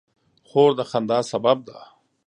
[0.47, 1.79] خور د خندا سبب ده.